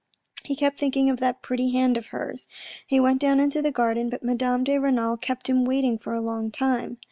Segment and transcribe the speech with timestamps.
[0.43, 2.47] He kept thinking of that pretty hand of hers.
[2.87, 6.21] He went down into the garden, but Madame de Renal kept him waiting for a
[6.25, 6.97] long time.